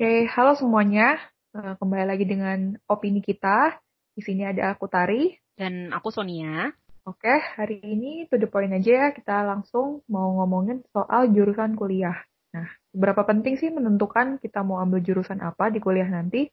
[0.00, 1.20] Oke, halo semuanya.
[1.52, 3.76] Eh, Kembali lagi dengan opini kita.
[4.16, 5.28] Di sini ada aku Tari.
[5.52, 6.72] Dan aku Sonia.
[7.04, 9.06] Oke, hari ini to the point aja ya.
[9.12, 12.16] Kita langsung mau ngomongin soal jurusan kuliah.
[12.56, 16.48] Nah, seberapa penting sih menentukan kita mau ambil jurusan apa di kuliah nanti?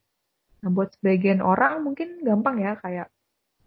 [0.59, 3.07] Nah, buat sebagian orang mungkin gampang ya, kayak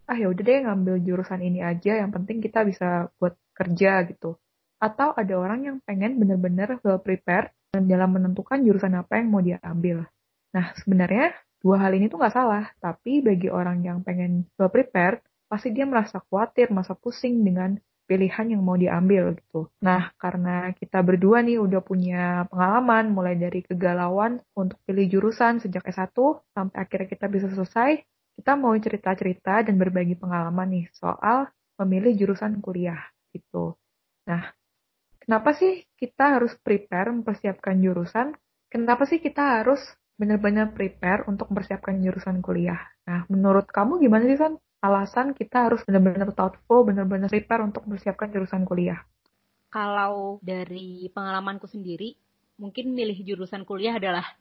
[0.05, 4.37] ah ya udah deh ngambil jurusan ini aja, yang penting kita bisa buat kerja gitu.
[4.77, 9.55] Atau ada orang yang pengen bener-bener well prepared dalam menentukan jurusan apa yang mau dia
[9.63, 10.03] ambil.
[10.51, 11.31] Nah, sebenarnya
[11.63, 15.87] dua hal ini tuh nggak salah, tapi bagi orang yang pengen well prepared, pasti dia
[15.87, 17.79] merasa khawatir, merasa pusing dengan
[18.11, 19.71] pilihan yang mau diambil gitu.
[19.79, 25.87] Nah, karena kita berdua nih udah punya pengalaman mulai dari kegalauan untuk pilih jurusan sejak
[25.87, 26.11] S1
[26.51, 28.03] sampai akhirnya kita bisa selesai,
[28.35, 31.47] kita mau cerita-cerita dan berbagi pengalaman nih soal
[31.79, 32.99] memilih jurusan kuliah
[33.31, 33.79] gitu.
[34.27, 34.51] Nah,
[35.31, 38.35] kenapa sih kita harus prepare mempersiapkan jurusan?
[38.67, 39.79] Kenapa sih kita harus
[40.19, 42.83] benar-benar prepare untuk mempersiapkan jurusan kuliah?
[43.07, 44.59] Nah, menurut kamu gimana sih, Son?
[44.83, 48.99] alasan kita harus benar-benar thoughtful, benar-benar prepare untuk mempersiapkan jurusan kuliah?
[49.71, 52.11] Kalau dari pengalamanku sendiri,
[52.59, 54.35] mungkin milih jurusan kuliah adalah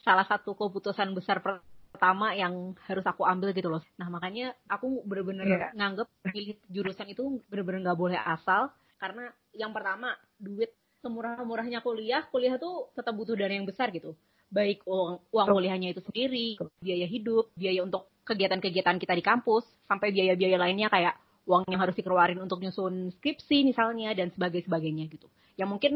[0.00, 3.84] salah satu keputusan besar pertama yang harus aku ambil gitu loh.
[4.00, 5.70] Nah makanya aku benar-benar yeah.
[5.76, 12.60] nganggep pilih jurusan itu benar-benar nggak boleh asal karena yang pertama duit semurah-murahnya kuliah, kuliah
[12.60, 14.12] tuh tetap butuh dana yang besar gitu.
[14.52, 20.12] Baik uang, uang kuliahnya itu sendiri, biaya hidup, biaya untuk kegiatan-kegiatan kita di kampus, sampai
[20.12, 21.16] biaya-biaya lainnya kayak
[21.48, 25.26] uang yang harus dikeluarin untuk nyusun skripsi misalnya dan sebagainya gitu.
[25.56, 25.92] Yang mungkin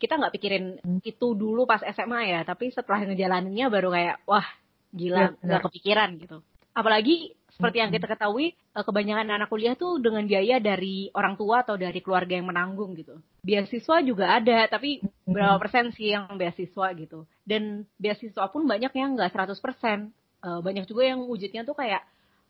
[0.00, 4.48] kita nggak pikirin itu dulu pas SMA ya, tapi setelah ngejalaninnya baru kayak wah
[4.90, 6.42] gila iya, nggak kepikiran gitu.
[6.74, 11.60] Apalagi seperti yang kita ketahui eh, kebanyakan anak kuliah tuh dengan biaya dari orang tua
[11.60, 13.20] atau dari keluarga yang menanggung gitu.
[13.44, 17.28] Beasiswa juga ada, tapi berapa persen sih yang beasiswa gitu.
[17.44, 22.00] Dan beasiswa pun banyak yang nggak 100 persen uh, banyak juga yang wujudnya tuh kayak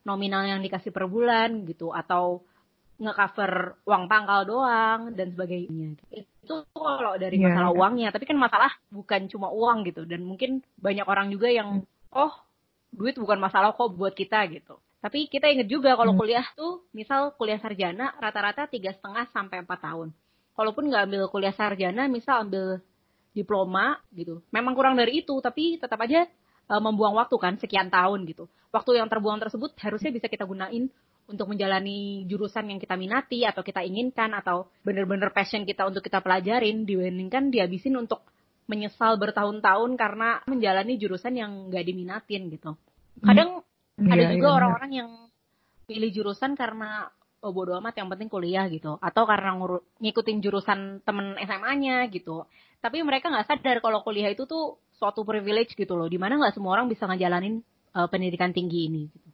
[0.06, 2.40] nominal yang dikasih per bulan gitu atau
[3.00, 5.96] ngecover uang pangkal doang dan sebagainya.
[6.12, 7.48] Itu kalau dari yeah.
[7.48, 11.82] masalah uangnya, tapi kan masalah bukan cuma uang gitu dan mungkin banyak orang juga yang
[12.12, 12.32] oh
[12.92, 14.76] duit bukan masalah kok buat kita gitu.
[15.00, 16.20] Tapi kita inget juga kalau hmm.
[16.20, 20.12] kuliah tuh, misal kuliah sarjana rata-rata tiga setengah sampai empat tahun.
[20.52, 22.84] Kalaupun nggak ambil kuliah sarjana, misal ambil
[23.32, 26.28] diploma gitu, memang kurang dari itu, tapi tetap aja
[26.68, 28.44] uh, membuang waktu kan sekian tahun gitu.
[28.70, 30.92] Waktu yang terbuang tersebut harusnya bisa kita gunain
[31.30, 36.18] untuk menjalani jurusan yang kita minati atau kita inginkan atau bener-bener passion kita untuk kita
[36.20, 38.26] pelajarin dibandingkan dihabisin untuk
[38.66, 42.74] menyesal bertahun-tahun karena menjalani jurusan yang gak diminatin gitu.
[43.22, 43.69] Kadang hmm.
[44.08, 45.10] Ada iya, juga iya, orang-orang yang
[45.84, 49.56] pilih jurusan karena oh bodo amat yang penting kuliah gitu atau karena
[50.00, 52.44] ngikutin jurusan temen SMA-nya gitu.
[52.80, 56.56] Tapi mereka nggak sadar kalau kuliah itu tuh suatu privilege gitu loh, di mana nggak
[56.56, 57.64] semua orang bisa ngejalanin
[57.96, 59.02] uh, pendidikan tinggi ini.
[59.08, 59.28] Gitu.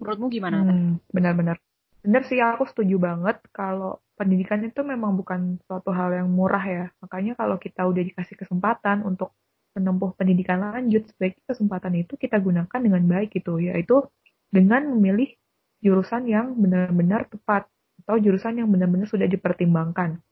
[0.00, 0.58] Menurutmu gimana?
[0.64, 1.56] Hmm, benar-benar.
[2.04, 6.84] Benar sih, aku setuju banget kalau pendidikan itu memang bukan suatu hal yang murah ya.
[7.00, 9.32] Makanya kalau kita udah dikasih kesempatan untuk
[9.74, 14.06] menempuh pendidikan lanjut, sebaiknya kesempatan itu kita gunakan dengan baik gitu, yaitu
[14.48, 15.34] dengan memilih
[15.82, 17.66] jurusan yang benar-benar tepat
[18.06, 20.22] atau jurusan yang benar-benar sudah dipertimbangkan.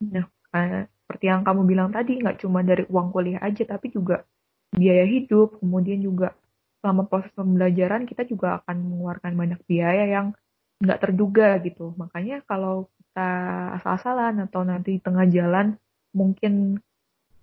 [0.00, 0.26] Nah,
[1.10, 4.22] seperti yang kamu bilang tadi nggak cuma dari uang kuliah aja tapi juga
[4.70, 6.34] biaya hidup kemudian juga
[6.78, 10.26] selama proses pembelajaran kita juga akan mengeluarkan banyak biaya yang
[10.80, 13.28] nggak terduga gitu makanya kalau kita
[13.82, 15.76] asal-asalan atau nanti di tengah jalan
[16.14, 16.78] mungkin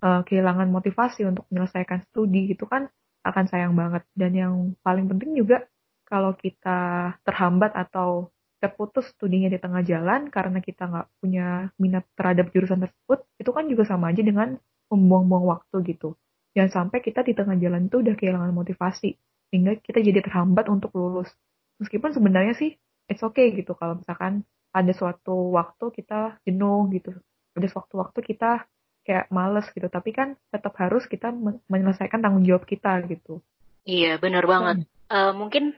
[0.02, 2.90] uh, kehilangan motivasi untuk menyelesaikan studi gitu kan
[3.26, 5.68] akan sayang banget dan yang paling penting juga
[6.08, 12.50] kalau kita terhambat atau terputus studinya di tengah jalan karena kita nggak punya minat terhadap
[12.50, 14.58] jurusan tersebut, itu kan juga sama aja dengan
[14.90, 16.18] membuang-buang waktu gitu.
[16.58, 19.14] Jangan sampai kita di tengah jalan itu udah kehilangan motivasi,
[19.54, 21.30] sehingga kita jadi terhambat untuk lulus.
[21.78, 22.74] Meskipun sebenarnya sih,
[23.06, 24.42] it's okay gitu kalau misalkan
[24.74, 27.14] ada suatu waktu kita jenuh gitu,
[27.54, 28.66] ada suatu waktu kita
[29.08, 31.32] kayak males gitu, tapi kan tetap harus kita
[31.72, 33.40] menyelesaikan tanggung jawab kita gitu.
[33.88, 34.84] Iya, benar banget.
[35.08, 35.72] Uh, mungkin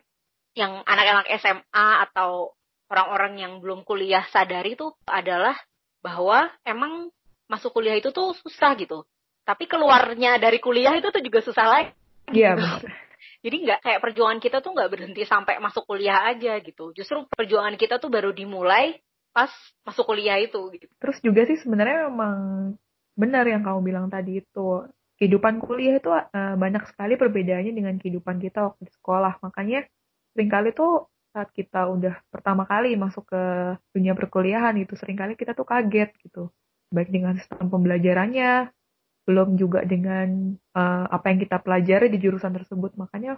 [0.58, 2.58] yang anak-anak SMA atau
[2.90, 5.54] orang-orang yang belum kuliah sadari tuh adalah
[6.02, 7.14] bahwa emang
[7.46, 9.06] masuk kuliah itu tuh susah gitu.
[9.46, 11.94] Tapi keluarnya dari kuliah itu tuh juga susah lagi.
[12.34, 12.58] Iya.
[13.46, 16.92] Jadi nggak kayak perjuangan kita tuh nggak berhenti sampai masuk kuliah aja gitu.
[16.92, 19.00] Justru perjuangan kita tuh baru dimulai
[19.32, 19.54] pas
[19.86, 20.60] masuk kuliah itu.
[20.76, 20.92] Gitu.
[21.00, 22.38] Terus juga sih sebenarnya memang
[23.20, 24.88] benar yang kamu bilang tadi itu
[25.20, 29.44] kehidupan kuliah itu uh, banyak sekali perbedaannya dengan kehidupan kita waktu di sekolah.
[29.44, 29.84] Makanya
[30.32, 33.44] sering kali tuh saat kita udah pertama kali masuk ke
[33.92, 36.50] dunia perkuliahan itu sering kali kita tuh kaget gitu
[36.90, 38.74] baik dengan sistem pembelajarannya
[39.30, 42.98] belum juga dengan uh, apa yang kita pelajari di jurusan tersebut.
[42.98, 43.38] Makanya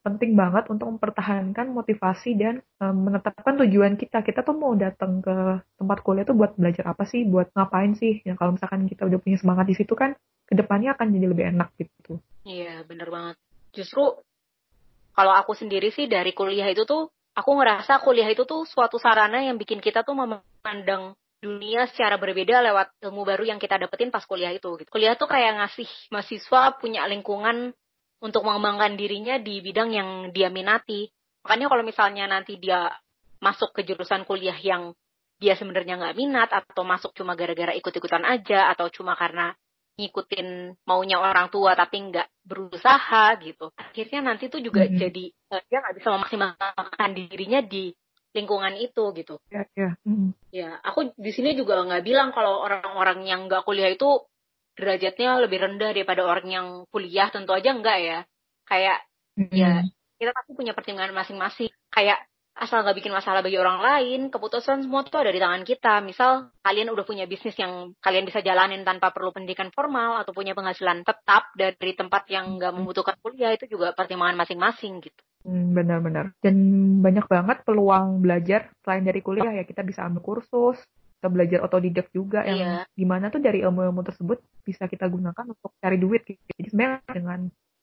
[0.00, 4.24] penting banget untuk mempertahankan motivasi dan um, menetapkan tujuan kita.
[4.24, 8.24] Kita tuh mau datang ke tempat kuliah tuh buat belajar apa sih, buat ngapain sih?
[8.24, 10.16] Ya kalau misalkan kita udah punya semangat di situ kan,
[10.48, 12.18] ke depannya akan jadi lebih enak gitu.
[12.48, 13.36] Iya, bener banget.
[13.76, 14.18] Justru
[15.12, 19.44] kalau aku sendiri sih dari kuliah itu tuh, aku ngerasa kuliah itu tuh suatu sarana
[19.44, 24.24] yang bikin kita tuh memandang dunia secara berbeda lewat ilmu baru yang kita dapetin pas
[24.24, 24.80] kuliah itu.
[24.80, 24.88] Gitu.
[24.88, 27.76] Kuliah tuh kayak ngasih mahasiswa punya lingkungan
[28.20, 31.08] untuk mengembangkan dirinya di bidang yang dia minati.
[31.44, 32.92] Makanya kalau misalnya nanti dia
[33.40, 34.92] masuk ke jurusan kuliah yang
[35.40, 39.56] dia sebenarnya nggak minat atau masuk cuma gara-gara ikut-ikutan aja atau cuma karena
[39.96, 43.72] ngikutin maunya orang tua tapi nggak berusaha gitu.
[43.76, 45.00] Akhirnya nanti tuh juga mm -hmm.
[45.00, 45.24] jadi
[45.56, 47.96] uh, dia nggak bisa memaksimalkan dirinya di
[48.36, 49.40] lingkungan itu gitu.
[49.48, 49.96] Ya, ya.
[50.06, 50.30] Mm.
[50.54, 54.28] ya aku di sini juga nggak bilang kalau orang-orang yang nggak kuliah itu
[54.78, 58.18] derajatnya lebih rendah daripada orang yang kuliah tentu aja enggak ya.
[58.66, 58.98] Kayak
[59.38, 59.52] mm.
[59.54, 59.84] ya
[60.20, 61.72] kita pasti punya pertimbangan masing-masing.
[61.88, 62.20] Kayak
[62.60, 66.04] asal nggak bikin masalah bagi orang lain, keputusan semua itu ada di tangan kita.
[66.04, 70.52] Misal kalian udah punya bisnis yang kalian bisa jalanin tanpa perlu pendidikan formal atau punya
[70.52, 75.20] penghasilan tetap dari tempat yang nggak membutuhkan kuliah itu juga pertimbangan masing-masing gitu.
[75.40, 76.36] Hmm, benar-benar.
[76.44, 76.56] Dan
[77.00, 80.76] banyak banget peluang belajar selain dari kuliah ya kita bisa ambil kursus,
[81.20, 82.74] kita belajar otodidak juga yang iya.
[82.96, 86.40] di mana tuh dari ilmu-ilmu tersebut bisa kita gunakan untuk cari duit gitu.
[86.56, 87.40] Jadi sebenarnya dengan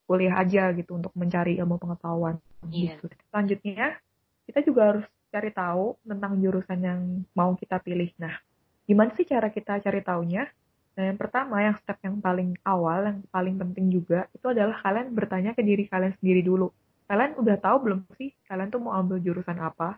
[0.10, 2.42] kuliah aja gitu untuk mencari ilmu pengetahuan.
[2.66, 2.98] Iya.
[2.98, 3.06] Gitu.
[3.30, 4.02] Selanjutnya
[4.50, 7.02] kita juga harus cari tahu tentang jurusan yang
[7.38, 8.10] mau kita pilih.
[8.18, 8.34] Nah,
[8.90, 10.44] gimana sih cara kita cari tahunya?
[10.98, 15.14] Nah, yang pertama, yang step yang paling awal, yang paling penting juga, itu adalah kalian
[15.14, 16.74] bertanya ke diri kalian sendiri dulu
[17.08, 19.96] kalian udah tahu belum sih kalian tuh mau ambil jurusan apa?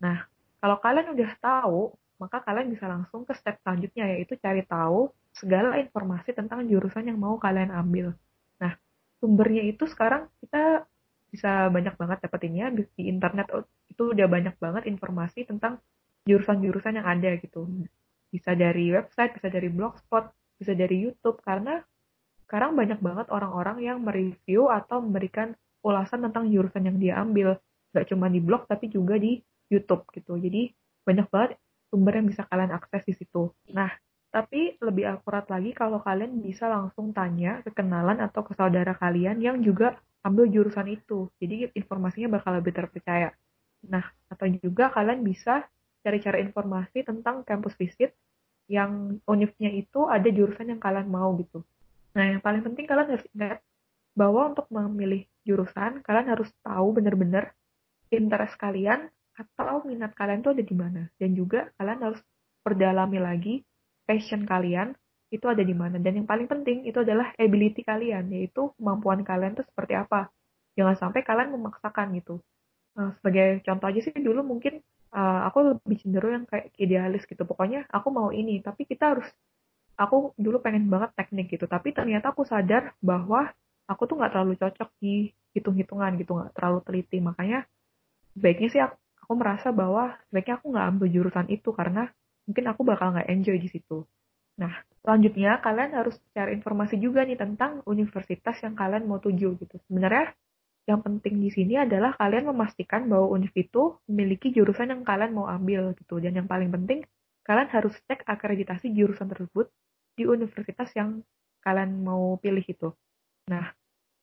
[0.00, 0.24] Nah,
[0.58, 5.78] kalau kalian udah tahu, maka kalian bisa langsung ke step selanjutnya yaitu cari tahu segala
[5.78, 8.14] informasi tentang jurusan yang mau kalian ambil.
[8.58, 8.74] Nah,
[9.22, 10.82] sumbernya itu sekarang kita
[11.30, 15.78] bisa banyak banget dapetinnya di internet oh, itu udah banyak banget informasi tentang
[16.26, 17.70] jurusan-jurusan yang ada gitu.
[18.28, 20.28] Bisa dari website, bisa dari blogspot,
[20.58, 21.80] bisa dari YouTube karena
[22.48, 25.52] sekarang banyak banget orang-orang yang mereview atau memberikan
[25.84, 27.60] ulasan tentang jurusan yang dia ambil
[27.92, 30.72] nggak cuma di blog tapi juga di YouTube gitu jadi
[31.04, 31.50] banyak banget
[31.88, 33.52] sumber yang bisa kalian akses di situ.
[33.72, 33.90] Nah
[34.28, 39.40] tapi lebih akurat lagi kalau kalian bisa langsung tanya ke kenalan atau ke saudara kalian
[39.40, 41.32] yang juga ambil jurusan itu.
[41.40, 43.32] Jadi informasinya bakal lebih terpercaya.
[43.88, 45.64] Nah atau juga kalian bisa
[46.04, 48.12] cari-cari informasi tentang campus visit
[48.68, 51.64] yang univnya itu ada jurusan yang kalian mau gitu.
[52.12, 53.58] Nah yang paling penting kalian harus ingat
[54.18, 57.54] bahwa untuk memilih jurusan, kalian harus tahu benar-benar
[58.10, 59.08] interest kalian
[59.38, 61.06] atau minat kalian tuh ada di mana.
[61.14, 62.20] Dan juga kalian harus
[62.66, 63.54] perdalami lagi
[64.02, 64.98] passion kalian
[65.30, 66.02] itu ada di mana.
[66.02, 70.26] Dan yang paling penting itu adalah ability kalian, yaitu kemampuan kalian tuh seperti apa.
[70.74, 72.42] Jangan sampai kalian memaksakan gitu.
[72.98, 74.82] Nah, sebagai contoh aja sih dulu mungkin
[75.14, 77.46] uh, aku lebih cenderung yang kayak idealis gitu.
[77.46, 79.28] Pokoknya aku mau ini, tapi kita harus
[79.94, 81.70] aku dulu pengen banget teknik gitu.
[81.70, 83.54] Tapi ternyata aku sadar bahwa
[83.86, 87.64] aku tuh nggak terlalu cocok di hitung-hitungan gitu nggak terlalu teliti makanya
[88.36, 88.94] baiknya sih aku,
[89.28, 92.08] aku merasa bahwa sebaiknya aku nggak ambil jurusan itu karena
[92.48, 94.08] mungkin aku bakal nggak enjoy di situ.
[94.56, 94.72] Nah
[95.04, 99.76] selanjutnya kalian harus cari informasi juga nih tentang universitas yang kalian mau tuju gitu.
[99.84, 100.32] Sebenarnya
[100.88, 105.44] yang penting di sini adalah kalian memastikan bahwa univ itu memiliki jurusan yang kalian mau
[105.44, 106.16] ambil gitu.
[106.24, 107.04] Dan yang paling penting
[107.44, 109.68] kalian harus cek akreditasi jurusan tersebut
[110.16, 111.20] di universitas yang
[111.60, 112.96] kalian mau pilih itu.
[113.52, 113.76] Nah,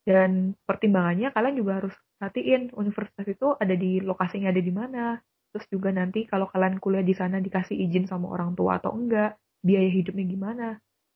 [0.05, 5.17] dan pertimbangannya kalian juga harus perhatiin universitas itu ada di lokasinya ada di mana.
[5.49, 9.35] Terus juga nanti kalau kalian kuliah di sana dikasih izin sama orang tua atau enggak,
[9.65, 10.67] biaya hidupnya gimana.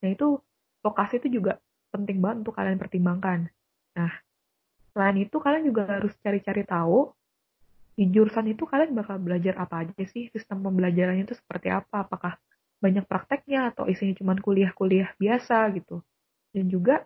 [0.01, 0.41] Nah itu
[0.81, 1.61] lokasi itu juga
[1.93, 3.39] penting banget untuk kalian pertimbangkan.
[3.93, 4.11] Nah,
[4.93, 7.13] selain itu kalian juga harus cari-cari tahu
[7.99, 12.39] di jurusan itu kalian bakal belajar apa aja sih, sistem pembelajarannya itu seperti apa, apakah
[12.79, 15.99] banyak prakteknya atau isinya cuma kuliah-kuliah biasa gitu.
[16.55, 17.03] Dan juga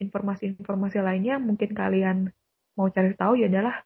[0.00, 2.32] informasi-informasi lainnya mungkin kalian
[2.74, 3.84] mau cari tahu ya adalah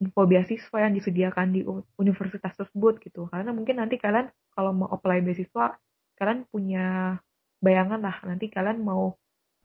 [0.00, 1.60] info beasiswa yang disediakan di
[2.00, 3.28] universitas tersebut gitu.
[3.28, 5.76] Karena mungkin nanti kalian kalau mau apply beasiswa
[6.16, 7.16] kalian punya
[7.60, 9.16] bayangan lah nanti kalian mau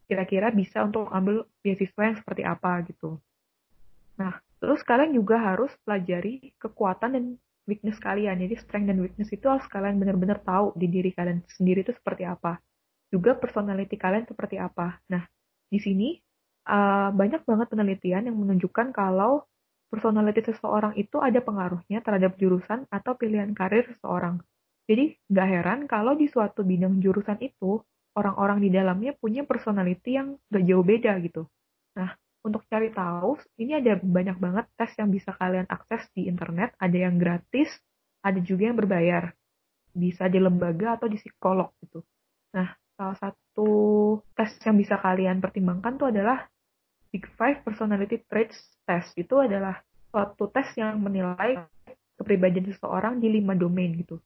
[0.06, 3.18] kira-kira bisa untuk ambil beasiswa yang seperti apa gitu.
[4.20, 7.26] Nah terus kalian juga harus pelajari kekuatan dan
[7.66, 8.38] weakness kalian.
[8.44, 12.28] Jadi strength dan weakness itu harus kalian benar-benar tahu di diri kalian sendiri itu seperti
[12.28, 12.60] apa.
[13.10, 15.00] Juga personality kalian seperti apa.
[15.10, 15.24] Nah
[15.70, 16.10] di sini
[16.70, 19.46] uh, banyak banget penelitian yang menunjukkan kalau
[19.90, 24.42] personality seseorang itu ada pengaruhnya terhadap jurusan atau pilihan karir seseorang.
[24.86, 27.82] Jadi nggak heran kalau di suatu bidang jurusan itu
[28.16, 31.44] orang-orang di dalamnya punya personality yang gak jauh beda gitu.
[32.00, 36.78] Nah, untuk cari tahu, ini ada banyak banget tes yang bisa kalian akses di internet.
[36.80, 37.74] Ada yang gratis,
[38.24, 39.36] ada juga yang berbayar.
[39.92, 42.06] Bisa di lembaga atau di psikolog gitu.
[42.56, 43.70] Nah, salah satu
[44.34, 46.48] tes yang bisa kalian pertimbangkan tuh adalah
[47.12, 49.16] Big Five Personality Traits Test.
[49.16, 49.80] Itu adalah
[50.12, 51.60] suatu tes yang menilai
[52.16, 54.20] kepribadian seseorang di lima domain gitu.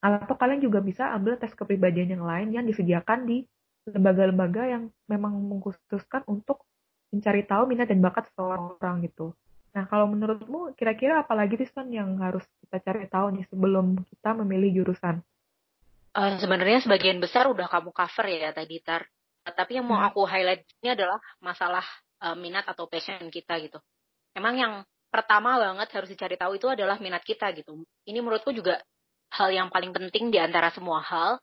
[0.00, 3.44] Atau kalian juga bisa ambil tes kepribadian yang lain yang disediakan di
[3.86, 6.66] lembaga-lembaga yang memang mengkhususkan untuk
[7.14, 9.32] mencari tahu minat dan bakat seseorang gitu.
[9.76, 14.32] Nah, kalau menurutmu kira-kira apa lagi sih yang harus kita cari tahu nih sebelum kita
[14.32, 15.20] memilih jurusan?
[16.16, 19.04] Uh, sebenarnya sebagian besar udah kamu cover ya tadi Tar.
[19.44, 20.08] Tapi yang mau hmm.
[20.08, 21.84] aku highlight ini adalah masalah
[22.24, 23.76] uh, minat atau passion kita gitu.
[24.32, 24.72] Emang yang
[25.12, 27.84] pertama banget harus dicari tahu itu adalah minat kita gitu.
[28.08, 28.80] Ini menurutku juga
[29.36, 31.36] hal yang paling penting di antara semua hal.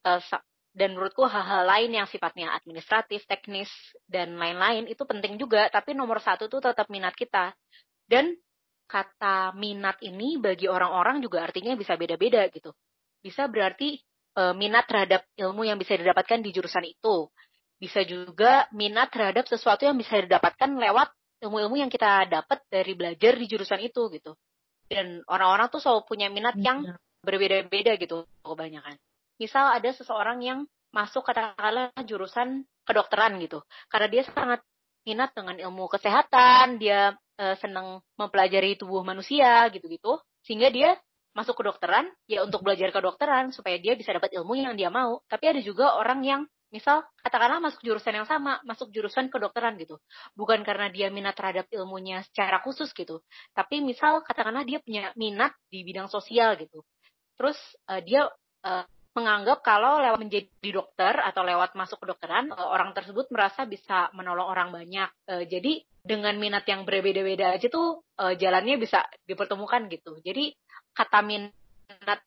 [0.00, 0.20] Uh,
[0.72, 3.68] dan menurutku hal-hal lain yang sifatnya administratif, teknis,
[4.08, 5.68] dan lain-lain itu penting juga.
[5.68, 7.52] Tapi nomor satu tuh tetap minat kita.
[8.08, 8.32] Dan
[8.88, 12.72] kata minat ini bagi orang-orang juga artinya bisa beda-beda gitu
[13.24, 13.96] bisa berarti
[14.36, 17.32] e, minat terhadap ilmu yang bisa didapatkan di jurusan itu.
[17.80, 21.08] Bisa juga minat terhadap sesuatu yang bisa didapatkan lewat
[21.40, 24.36] ilmu-ilmu yang kita dapat dari belajar di jurusan itu gitu.
[24.84, 26.96] Dan orang-orang tuh selalu punya minat yang iya.
[27.24, 29.00] berbeda-beda gitu kebanyakan.
[29.40, 33.64] Misal ada seseorang yang masuk katakanlah jurusan kedokteran gitu.
[33.88, 34.60] Karena dia sangat
[35.04, 40.20] minat dengan ilmu kesehatan, dia e, senang mempelajari tubuh manusia gitu-gitu.
[40.44, 40.96] Sehingga dia
[41.34, 45.20] masuk kedokteran ya untuk belajar kedokteran supaya dia bisa dapat ilmu yang dia mau.
[45.26, 46.42] Tapi ada juga orang yang
[46.74, 50.02] misal katakanlah masuk jurusan yang sama, masuk jurusan kedokteran gitu.
[50.34, 53.22] Bukan karena dia minat terhadap ilmunya secara khusus gitu.
[53.54, 56.82] Tapi misal katakanlah dia punya minat di bidang sosial gitu.
[57.38, 57.58] Terus
[57.90, 58.26] uh, dia
[58.66, 64.10] uh, menganggap kalau lewat menjadi dokter atau lewat masuk kedokteran uh, orang tersebut merasa bisa
[64.10, 65.10] menolong orang banyak.
[65.30, 70.18] Uh, jadi dengan minat yang berbeda-beda aja tuh uh, jalannya bisa dipertemukan gitu.
[70.20, 70.52] Jadi
[70.94, 72.20] kata minat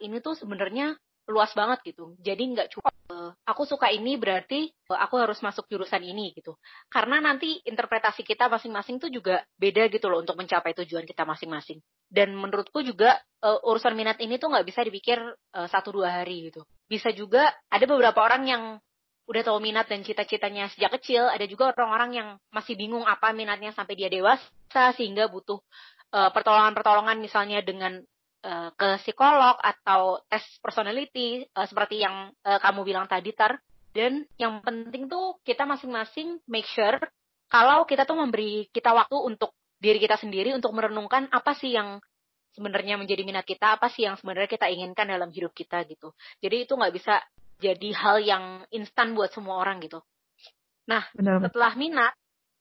[0.00, 0.96] ini tuh sebenarnya
[1.30, 2.18] luas banget gitu.
[2.18, 6.58] Jadi nggak cuma uh, aku suka ini berarti uh, aku harus masuk jurusan ini gitu.
[6.90, 11.78] Karena nanti interpretasi kita masing-masing tuh juga beda gitu loh untuk mencapai tujuan kita masing-masing.
[12.10, 13.14] Dan menurutku juga
[13.46, 15.18] uh, urusan minat ini tuh nggak bisa dipikir
[15.54, 16.66] satu dua hari gitu.
[16.90, 18.62] Bisa juga ada beberapa orang yang
[19.30, 21.30] udah tahu minat dan cita-citanya sejak kecil.
[21.30, 25.62] Ada juga orang-orang yang masih bingung apa minatnya sampai dia dewasa sehingga butuh
[26.12, 28.04] pertolongan-pertolongan misalnya dengan
[28.44, 33.58] uh, ke psikolog atau tes personality uh, seperti yang uh, kamu bilang tadi tar.
[33.92, 36.96] Dan yang penting tuh kita masing-masing make sure
[37.52, 42.00] kalau kita tuh memberi kita waktu untuk diri kita sendiri untuk merenungkan apa sih yang
[42.56, 46.16] sebenarnya menjadi minat kita apa sih yang sebenarnya kita inginkan dalam hidup kita gitu.
[46.40, 47.20] Jadi itu nggak bisa
[47.60, 50.00] jadi hal yang instan buat semua orang gitu.
[50.88, 51.44] Nah Benar.
[51.44, 52.14] setelah minat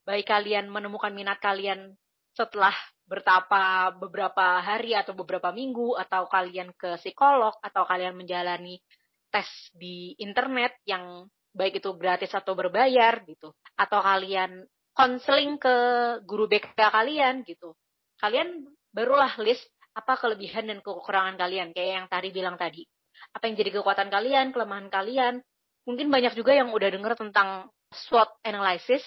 [0.04, 1.96] baik kalian menemukan minat kalian
[2.36, 2.74] setelah
[3.12, 8.80] bertapa beberapa hari atau beberapa minggu atau kalian ke psikolog atau kalian menjalani
[9.28, 13.52] tes di internet yang baik itu gratis atau berbayar gitu.
[13.76, 14.64] Atau kalian
[14.96, 15.76] konseling ke
[16.24, 17.76] guru BK kalian gitu.
[18.16, 18.64] Kalian
[18.96, 22.88] barulah list apa kelebihan dan kekurangan kalian kayak yang tadi bilang tadi.
[23.36, 25.44] Apa yang jadi kekuatan kalian kelemahan kalian.
[25.84, 29.04] Mungkin banyak juga yang udah denger tentang SWOT analysis.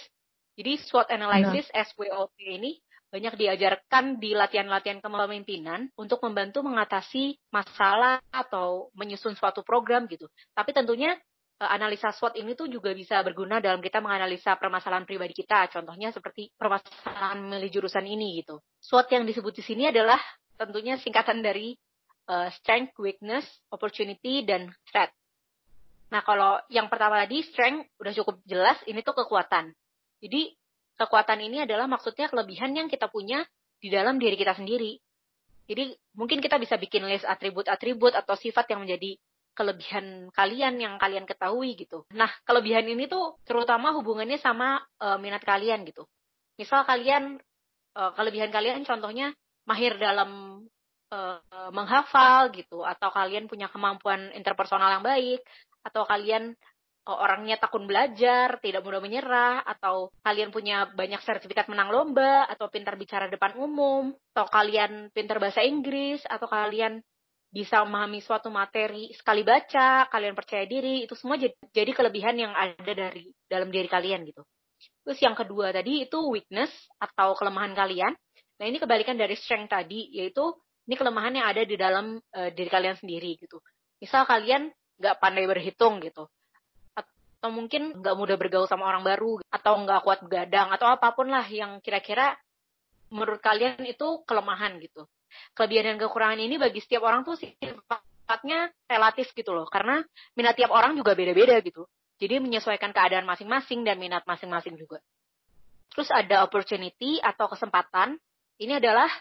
[0.60, 1.88] Jadi SWOT analysis nah.
[1.88, 2.76] SWOT ini
[3.14, 10.26] banyak diajarkan di latihan-latihan kepemimpinan untuk membantu mengatasi masalah atau menyusun suatu program gitu.
[10.50, 11.14] Tapi tentunya
[11.62, 15.70] eh, analisa SWOT ini tuh juga bisa berguna dalam kita menganalisa permasalahan pribadi kita.
[15.70, 18.58] Contohnya seperti permasalahan memilih jurusan ini gitu.
[18.82, 20.18] SWOT yang disebut di sini adalah
[20.58, 21.78] tentunya singkatan dari
[22.26, 25.14] uh, strength, weakness, opportunity, dan threat.
[26.10, 29.70] Nah, kalau yang pertama tadi strength udah cukup jelas, ini tuh kekuatan.
[30.18, 30.54] Jadi
[30.94, 33.42] kekuatan ini adalah maksudnya kelebihan yang kita punya
[33.78, 34.96] di dalam diri kita sendiri.
[35.64, 39.16] Jadi mungkin kita bisa bikin list atribut-atribut atau sifat yang menjadi
[39.54, 42.04] kelebihan kalian yang kalian ketahui gitu.
[42.12, 46.04] Nah, kelebihan ini tuh terutama hubungannya sama uh, minat kalian gitu.
[46.58, 47.38] Misal kalian
[47.96, 49.32] uh, kelebihan kalian contohnya
[49.64, 50.60] mahir dalam
[51.14, 51.38] uh,
[51.70, 55.40] menghafal gitu atau kalian punya kemampuan interpersonal yang baik
[55.86, 56.52] atau kalian
[57.04, 62.96] orangnya takut belajar, tidak mudah menyerah, atau kalian punya banyak sertifikat menang lomba, atau pintar
[62.96, 67.04] bicara depan umum, atau kalian pintar bahasa Inggris, atau kalian
[67.52, 71.36] bisa memahami suatu materi sekali baca, kalian percaya diri, itu semua
[71.70, 74.42] jadi kelebihan yang ada dari dalam diri kalian gitu.
[75.04, 78.10] Terus yang kedua tadi itu weakness atau kelemahan kalian.
[78.58, 80.42] Nah ini kebalikan dari strength tadi, yaitu
[80.88, 83.60] ini kelemahan yang ada di dalam uh, diri kalian sendiri gitu.
[84.02, 86.26] Misal kalian nggak pandai berhitung gitu
[87.44, 91.28] atau mungkin nggak mudah bergaul sama orang baru atau nggak kuat begadang atau apa pun
[91.28, 92.40] lah yang kira-kira
[93.12, 95.04] menurut kalian itu kelemahan gitu.
[95.52, 100.00] Kelebihan dan kekurangan ini bagi setiap orang tuh sifatnya relatif gitu loh karena
[100.32, 101.84] minat tiap orang juga beda-beda gitu.
[102.16, 105.04] Jadi menyesuaikan keadaan masing-masing dan minat masing-masing juga.
[105.92, 108.16] Terus ada opportunity atau kesempatan.
[108.56, 109.12] Ini adalah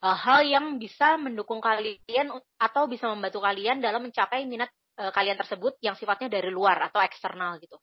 [0.00, 5.36] uh, hal yang bisa mendukung kalian atau bisa membantu kalian dalam mencapai minat uh, kalian
[5.36, 7.76] tersebut yang sifatnya dari luar atau eksternal gitu.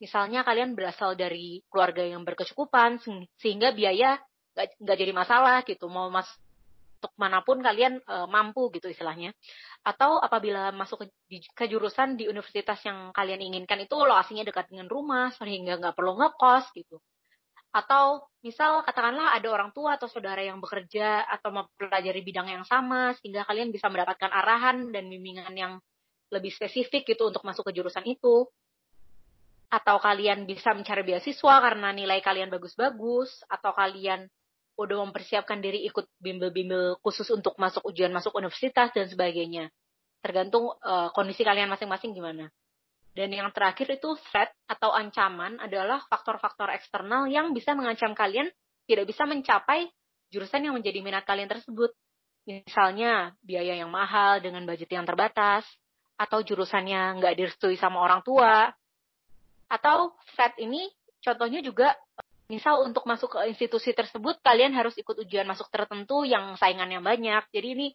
[0.00, 3.00] Misalnya kalian berasal dari keluarga yang berkecukupan
[3.38, 4.18] sehingga biaya
[4.54, 5.86] nggak jadi masalah gitu.
[5.90, 6.40] Mau masuk
[7.20, 9.36] mana pun kalian uh, mampu gitu istilahnya.
[9.84, 14.72] Atau apabila masuk ke, di, ke jurusan di universitas yang kalian inginkan itu lokasinya dekat
[14.72, 17.04] dengan rumah sehingga nggak perlu ngekos gitu.
[17.74, 23.12] Atau misal katakanlah ada orang tua atau saudara yang bekerja atau mempelajari bidang yang sama
[23.18, 25.82] sehingga kalian bisa mendapatkan arahan dan bimbingan yang
[26.34, 28.50] lebih spesifik gitu untuk masuk ke jurusan itu.
[29.70, 34.26] Atau kalian bisa mencari beasiswa karena nilai kalian bagus-bagus, atau kalian
[34.74, 39.70] udah mempersiapkan diri ikut bimbel-bimbel khusus untuk masuk ujian masuk universitas dan sebagainya.
[40.18, 42.50] Tergantung uh, kondisi kalian masing-masing gimana.
[43.14, 48.50] Dan yang terakhir itu threat atau ancaman adalah faktor-faktor eksternal yang bisa mengancam kalian
[48.90, 49.86] tidak bisa mencapai
[50.34, 51.94] jurusan yang menjadi minat kalian tersebut.
[52.44, 55.62] Misalnya biaya yang mahal dengan budget yang terbatas,
[56.14, 58.70] atau jurusannya nggak direstui sama orang tua.
[59.66, 60.86] Atau set ini
[61.24, 61.96] contohnya juga
[62.44, 67.42] misal untuk masuk ke institusi tersebut kalian harus ikut ujian masuk tertentu yang saingannya banyak.
[67.50, 67.86] Jadi ini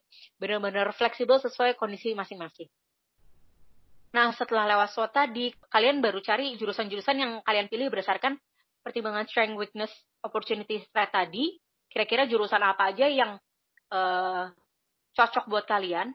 [0.42, 2.68] benar-benar fleksibel sesuai kondisi masing-masing.
[4.10, 8.42] Nah, setelah lewat SWOT tadi, kalian baru cari jurusan-jurusan yang kalian pilih berdasarkan
[8.82, 9.94] pertimbangan strength, weakness,
[10.26, 11.62] opportunity, threat tadi.
[11.86, 13.38] Kira-kira jurusan apa aja yang
[13.94, 14.50] uh,
[15.14, 16.10] cocok buat kalian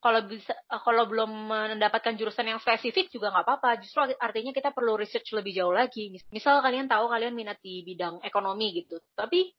[0.00, 3.70] kalau bisa eh, kalau belum mendapatkan jurusan yang spesifik juga nggak apa-apa.
[3.82, 6.14] Justru artinya kita perlu research lebih jauh lagi.
[6.30, 9.00] Misal kalian tahu kalian minat di bidang ekonomi gitu.
[9.16, 9.50] Tapi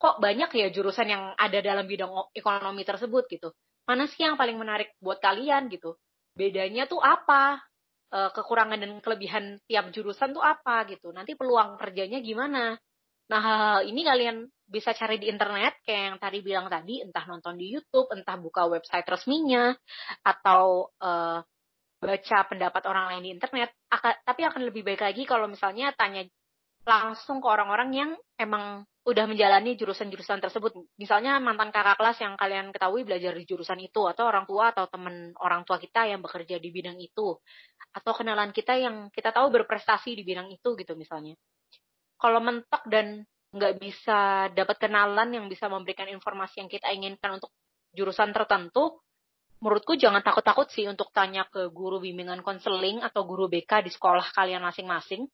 [0.00, 3.48] kok banyak ya jurusan yang ada dalam bidang ekonomi tersebut gitu?
[3.88, 5.96] Mana sih yang paling menarik buat kalian gitu?
[6.36, 7.58] Bedanya tuh apa?
[8.10, 11.14] Eh, kekurangan dan kelebihan tiap jurusan tuh apa gitu?
[11.14, 12.74] Nanti peluang kerjanya gimana
[13.30, 17.54] Nah, hal ini kalian bisa cari di internet kayak yang tadi bilang tadi, entah nonton
[17.54, 19.70] di YouTube, entah buka website resminya,
[20.26, 21.38] atau uh,
[22.02, 23.70] baca pendapat orang lain di internet.
[23.86, 26.26] Akan, tapi akan lebih baik lagi kalau misalnya tanya
[26.82, 30.74] langsung ke orang-orang yang emang udah menjalani jurusan-jurusan tersebut.
[30.98, 34.90] Misalnya mantan kakak kelas yang kalian ketahui belajar di jurusan itu, atau orang tua atau
[34.90, 37.38] teman orang tua kita yang bekerja di bidang itu,
[37.94, 41.38] atau kenalan kita yang kita tahu berprestasi di bidang itu gitu misalnya
[42.20, 47.50] kalau mentok dan nggak bisa dapat kenalan yang bisa memberikan informasi yang kita inginkan untuk
[47.96, 49.02] jurusan tertentu,
[49.58, 54.30] menurutku jangan takut-takut sih untuk tanya ke guru bimbingan konseling atau guru BK di sekolah
[54.30, 55.26] kalian masing-masing.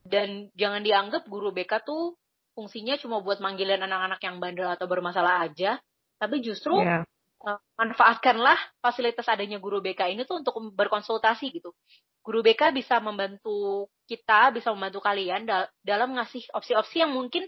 [0.00, 2.16] Dan jangan dianggap guru BK tuh
[2.56, 5.76] fungsinya cuma buat manggilin anak-anak yang bandel atau bermasalah aja,
[6.16, 7.04] tapi justru yeah.
[7.40, 7.56] Iya.
[7.80, 11.72] manfaatkanlah fasilitas adanya guru BK ini tuh untuk berkonsultasi gitu
[12.20, 15.48] guru BK bisa membantu kita, bisa membantu kalian
[15.80, 17.46] dalam ngasih opsi-opsi yang mungkin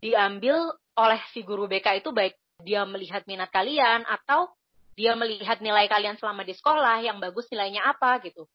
[0.00, 0.56] diambil
[0.94, 4.52] oleh si guru BK itu baik dia melihat minat kalian atau
[4.94, 8.46] dia melihat nilai kalian selama di sekolah yang bagus nilainya apa gitu.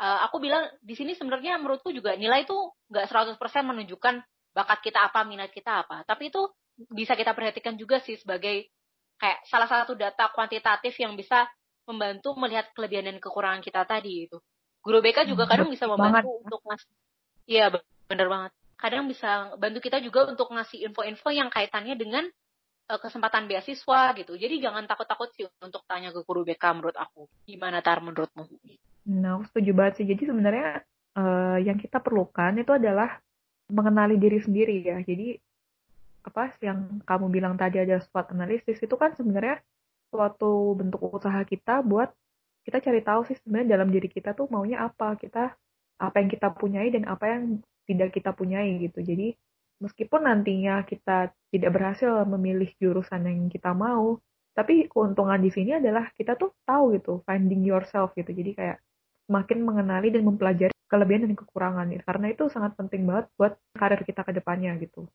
[0.00, 2.56] Uh, aku bilang di sini sebenarnya menurutku juga nilai itu
[2.88, 4.24] nggak 100% menunjukkan
[4.56, 6.00] bakat kita apa, minat kita apa.
[6.08, 6.48] Tapi itu
[6.88, 8.72] bisa kita perhatikan juga sih sebagai
[9.20, 11.44] kayak salah satu data kuantitatif yang bisa
[11.84, 14.40] membantu melihat kelebihan dan kekurangan kita tadi itu.
[14.82, 16.44] Guru BK juga kadang bisa membantu banget.
[16.46, 16.90] untuk ngasih.
[17.46, 17.64] Iya,
[18.10, 18.52] bener banget.
[18.74, 22.26] Kadang bisa bantu kita juga untuk ngasih info-info yang kaitannya dengan
[22.90, 24.34] uh, kesempatan beasiswa gitu.
[24.34, 27.30] Jadi jangan takut-takut sih untuk tanya ke guru BK menurut aku.
[27.46, 28.50] Gimana tar menurutmu?
[29.06, 30.06] Nah, aku setuju banget sih.
[30.10, 30.82] Jadi sebenarnya
[31.14, 33.22] uh, yang kita perlukan itu adalah
[33.70, 34.98] mengenali diri sendiri ya.
[34.98, 35.38] Jadi
[36.22, 39.58] apa yang kamu bilang tadi ada SWOT analisis itu kan sebenarnya
[40.12, 42.14] suatu bentuk usaha kita buat
[42.62, 45.54] kita cari tahu sih sebenarnya dalam diri kita tuh maunya apa kita
[45.98, 47.42] apa yang kita punyai dan apa yang
[47.86, 49.02] tidak kita punyai gitu.
[49.02, 49.34] Jadi
[49.82, 54.18] meskipun nantinya kita tidak berhasil memilih jurusan yang kita mau
[54.52, 58.30] tapi keuntungan di sini adalah kita tuh tahu gitu finding yourself gitu.
[58.30, 58.78] Jadi kayak
[59.26, 64.02] semakin mengenali dan mempelajari kelebihan dan kekurangan ya karena itu sangat penting banget buat karir
[64.04, 65.08] kita ke depannya gitu.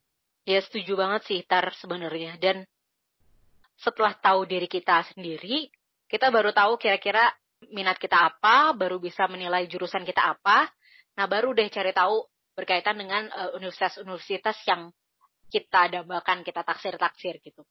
[0.48, 2.40] Ya setuju banget sih tar sebenarnya.
[2.40, 2.66] Dan
[3.78, 5.70] setelah tahu diri kita sendiri
[6.08, 7.30] kita baru tahu kira-kira
[7.72, 10.67] minat kita apa, baru bisa menilai jurusan kita apa.
[11.17, 12.24] Nah, baru deh cari tahu
[12.56, 14.89] berkaitan dengan uh, universitas-universitas yang
[15.48, 17.65] kita dambakan, kita taksir-taksir gitu.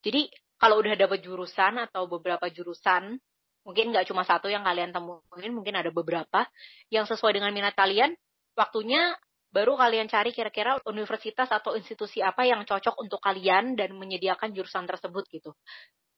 [0.00, 3.20] Jadi, kalau udah dapat jurusan atau beberapa jurusan
[3.60, 6.48] Mungkin nggak cuma satu yang kalian temuin, mungkin ada beberapa
[6.88, 8.16] yang sesuai dengan minat kalian.
[8.56, 9.12] Waktunya
[9.52, 14.88] baru kalian cari kira-kira universitas atau institusi apa yang cocok untuk kalian dan menyediakan jurusan
[14.88, 15.52] tersebut gitu.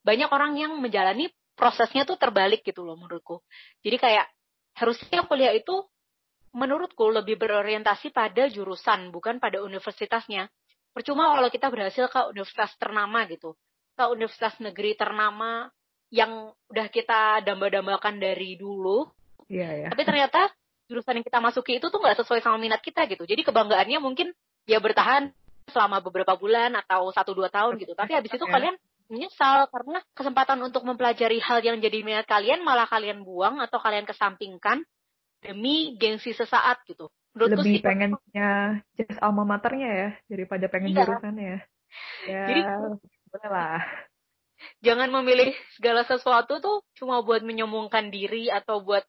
[0.06, 3.40] Banyak orang yang menjalani prosesnya tuh terbalik gitu loh menurutku.
[3.84, 4.26] Jadi kayak
[4.76, 5.84] harusnya kuliah itu
[6.52, 10.48] menurutku lebih berorientasi pada jurusan bukan pada universitasnya.
[10.92, 13.56] Percuma kalau kita berhasil ke universitas ternama gitu.
[13.96, 15.72] Ke universitas negeri ternama
[16.12, 19.08] yang udah kita damba-dambakan dari dulu.
[19.48, 19.88] Iya, ya.
[19.88, 20.52] Tapi ternyata
[20.92, 23.24] jurusan yang kita masuki itu tuh nggak sesuai sama minat kita gitu.
[23.24, 24.36] Jadi kebanggaannya mungkin
[24.68, 25.32] ya bertahan
[25.72, 27.96] selama beberapa bulan atau satu dua tahun gitu.
[27.96, 28.52] Tapi habis itu ya.
[28.52, 28.76] kalian
[29.12, 34.08] menyesal karena kesempatan untuk mempelajari hal yang jadi minat kalian malah kalian buang atau kalian
[34.08, 34.80] kesampingkan
[35.44, 37.12] demi gengsi sesaat gitu.
[37.36, 38.50] Menurutku Lebih sih, pengennya
[38.96, 40.98] just alma maternya ya daripada pengen iya.
[41.04, 41.60] jurusannya ya.
[42.24, 42.60] Ya, Jadi
[43.28, 43.80] boleh lah
[44.82, 49.02] jangan memilih segala sesuatu tuh cuma buat menyombongkan diri atau buat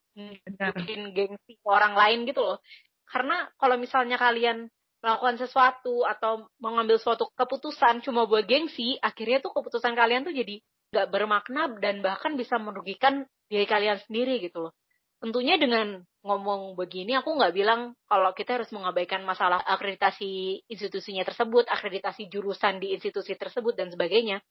[0.57, 2.57] bikin gengsi orang lain gitu loh.
[3.05, 4.69] Karena kalau misalnya kalian
[5.03, 10.63] melakukan sesuatu atau mengambil suatu keputusan cuma buat gengsi, akhirnya tuh keputusan kalian tuh jadi
[10.95, 14.73] gak bermakna dan bahkan bisa merugikan diri kalian sendiri gitu loh.
[15.19, 21.63] Tentunya dengan ngomong begini, aku nggak bilang kalau kita harus mengabaikan masalah akreditasi institusinya tersebut,
[21.67, 24.43] akreditasi jurusan di institusi tersebut, dan sebagainya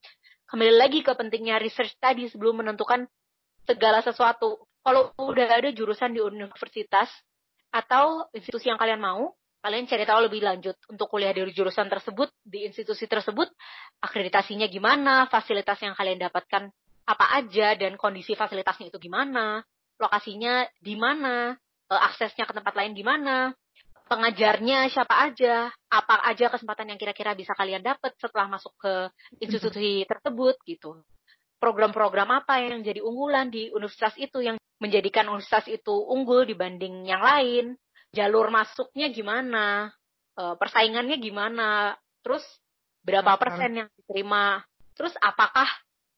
[0.48, 3.04] kembali lagi ke pentingnya research tadi sebelum menentukan
[3.68, 4.64] segala sesuatu.
[4.80, 7.08] Kalau udah ada jurusan di universitas
[7.68, 12.34] atau institusi yang kalian mau, kalian cari tahu lebih lanjut untuk kuliah di jurusan tersebut,
[12.42, 13.46] di institusi tersebut,
[14.02, 16.66] akreditasinya gimana, fasilitas yang kalian dapatkan
[17.06, 19.62] apa aja, dan kondisi fasilitasnya itu gimana,
[20.02, 21.54] lokasinya di mana,
[21.88, 23.54] eh, aksesnya ke tempat lain gimana,
[24.10, 28.92] pengajarnya siapa aja, apa aja kesempatan yang kira-kira bisa kalian dapat setelah masuk ke
[29.38, 31.00] institusi tersebut gitu.
[31.62, 37.22] Program-program apa yang jadi unggulan di universitas itu yang menjadikan universitas itu unggul dibanding yang
[37.22, 37.78] lain,
[38.12, 39.90] jalur masuknya gimana,
[40.36, 42.44] eh, persaingannya gimana, terus
[43.02, 44.62] berapa persen yang diterima,
[44.94, 45.66] terus apakah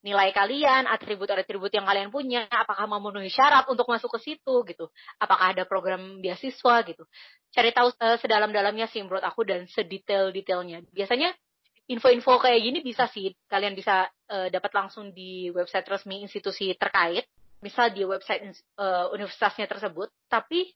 [0.05, 4.85] nilai kalian, atribut-atribut yang kalian punya, apakah memenuhi syarat untuk masuk ke situ gitu.
[5.17, 7.09] Apakah ada program beasiswa gitu.
[7.49, 10.85] Cari tahu uh, sedalam-dalamnya sih menurut aku dan sedetail-detailnya.
[10.93, 11.33] Biasanya
[11.89, 17.25] info-info kayak gini bisa sih kalian bisa uh, dapat langsung di website resmi institusi terkait,
[17.65, 18.45] misal di website
[18.77, 20.69] uh, universitasnya tersebut, tapi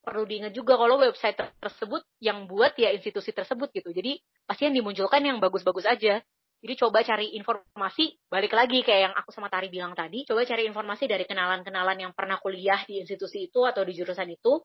[0.00, 3.92] perlu diingat juga kalau website tersebut yang buat ya institusi tersebut gitu.
[3.92, 6.20] Jadi pasti yang dimunculkan yang bagus-bagus aja.
[6.60, 10.68] Jadi coba cari informasi, balik lagi kayak yang aku sama Tari bilang tadi, coba cari
[10.68, 14.60] informasi dari kenalan-kenalan yang pernah kuliah di institusi itu atau di jurusan itu,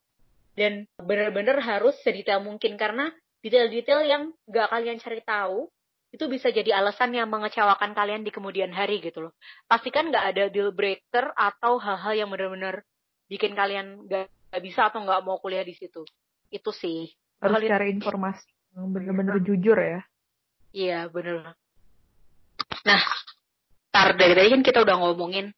[0.59, 5.71] dan benar-benar harus sedetail mungkin karena detail-detail yang gak kalian cari tahu,
[6.11, 9.33] itu bisa jadi alasan yang mengecewakan kalian di kemudian hari gitu loh.
[9.71, 12.83] Pastikan gak ada deal breaker atau hal-hal yang benar-benar
[13.31, 16.07] bikin kalian gak, gak bisa atau gak mau kuliah di situ.
[16.47, 17.11] Itu sih.
[17.43, 18.47] Harus cari informasi
[18.79, 19.99] yang benar-benar jujur ya.
[20.71, 21.59] Iya, benar.
[22.87, 23.03] Nah,
[23.91, 25.51] tar dari tadi kan kita udah ngomongin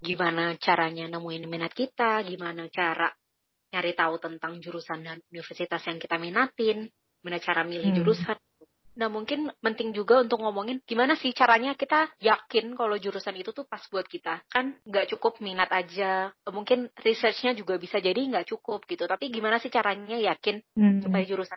[0.00, 3.12] gimana caranya nemuin minat kita, gimana cara
[3.70, 6.88] nyari tahu tentang jurusan dan universitas yang kita minatin,
[7.20, 7.98] gimana cara milih hmm.
[8.00, 8.38] jurusan.
[9.00, 13.64] Nah mungkin penting juga untuk ngomongin gimana sih caranya kita yakin kalau jurusan itu tuh
[13.64, 14.44] pas buat kita.
[14.52, 19.08] Kan nggak cukup minat aja, mungkin researchnya juga bisa jadi nggak cukup gitu.
[19.08, 21.08] Tapi gimana sih caranya yakin hmm.
[21.08, 21.56] supaya jurusan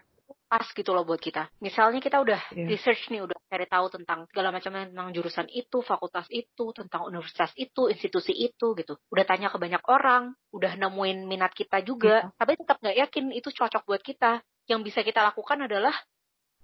[0.54, 1.50] pas gitu loh buat kita.
[1.66, 2.70] Misalnya kita udah yeah.
[2.70, 7.50] research nih, udah cari tahu tentang segala macam tentang jurusan itu, fakultas itu, tentang universitas
[7.58, 8.94] itu, institusi itu gitu.
[9.10, 12.38] Udah tanya ke banyak orang, udah nemuin minat kita juga, yeah.
[12.38, 14.46] tapi tetap nggak yakin itu cocok buat kita.
[14.70, 15.92] Yang bisa kita lakukan adalah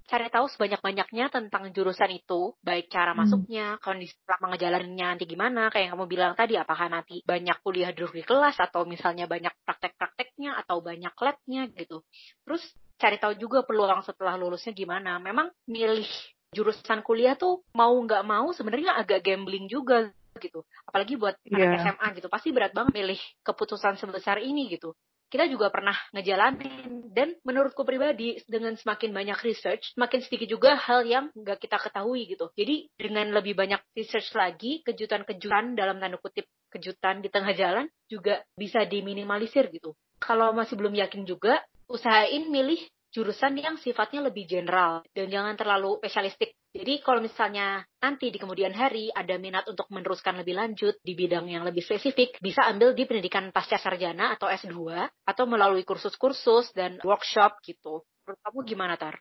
[0.10, 3.20] cari tahu sebanyak-banyaknya tentang jurusan itu, baik cara hmm.
[3.22, 7.94] masuknya, kondisi selama ngejalaninnya nanti gimana, kayak yang kamu bilang tadi, apakah nanti banyak kuliah
[7.94, 12.02] duduk di kelas, atau misalnya banyak praktek-prakteknya, atau banyak labnya gitu.
[12.42, 12.66] Terus
[12.98, 15.22] cari tahu juga peluang setelah lulusnya gimana.
[15.22, 16.10] Memang milih
[16.50, 20.10] jurusan kuliah tuh mau nggak mau sebenarnya agak gambling juga
[20.42, 20.66] gitu.
[20.88, 21.70] Apalagi buat yeah.
[21.70, 22.28] anak SMA gitu.
[22.32, 24.96] Pasti berat banget milih keputusan sebesar ini gitu.
[25.30, 31.06] Kita juga pernah ngejalanin dan menurutku pribadi dengan semakin banyak research, semakin sedikit juga hal
[31.06, 32.50] yang nggak kita ketahui gitu.
[32.58, 38.42] Jadi dengan lebih banyak research lagi, kejutan-kejutan dalam tanda kutip kejutan di tengah jalan juga
[38.58, 39.94] bisa diminimalisir gitu.
[40.18, 45.98] Kalau masih belum yakin juga, usahain milih jurusan yang sifatnya lebih general dan jangan terlalu
[46.02, 46.54] spesialistik.
[46.70, 51.50] Jadi kalau misalnya nanti di kemudian hari ada minat untuk meneruskan lebih lanjut di bidang
[51.50, 54.78] yang lebih spesifik, bisa ambil di pendidikan pasca sarjana atau S2
[55.26, 58.06] atau melalui kursus-kursus dan workshop gitu.
[58.30, 59.18] Menurut kamu gimana, Tar?